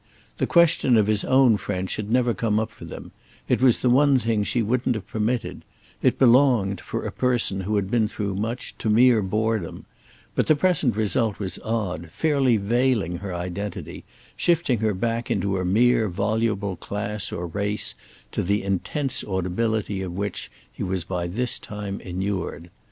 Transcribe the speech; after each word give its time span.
The 0.37 0.47
question 0.47 0.97
of 0.97 1.05
his 1.05 1.23
own 1.23 1.57
French 1.57 1.95
had 1.97 2.09
never 2.09 2.33
come 2.33 2.59
up 2.59 2.71
for 2.71 2.85
them; 2.85 3.11
it 3.47 3.61
was 3.61 3.77
the 3.77 3.89
one 3.91 4.17
thing 4.17 4.43
she 4.43 4.63
wouldn't 4.63 4.95
have 4.95 5.05
permitted—it 5.05 6.17
belonged, 6.17 6.81
for 6.81 7.05
a 7.05 7.11
person 7.11 7.61
who 7.61 7.75
had 7.75 7.91
been 7.91 8.07
through 8.07 8.33
much, 8.33 8.75
to 8.79 8.89
mere 8.89 9.21
boredom; 9.21 9.85
but 10.33 10.47
the 10.47 10.55
present 10.55 10.95
result 10.95 11.37
was 11.37 11.59
odd, 11.59 12.09
fairly 12.09 12.57
veiling 12.57 13.17
her 13.17 13.31
identity, 13.35 14.03
shifting 14.35 14.79
her 14.79 14.95
back 14.95 15.29
into 15.29 15.57
a 15.59 15.63
mere 15.65 16.09
voluble 16.09 16.75
class 16.77 17.31
or 17.31 17.45
race 17.45 17.93
to 18.31 18.41
the 18.41 18.63
intense 18.63 19.23
audibility 19.23 20.01
of 20.01 20.13
which 20.13 20.49
he 20.73 20.81
was 20.81 21.03
by 21.03 21.27
this 21.27 21.59
time 21.59 21.99
inured. 22.01 22.71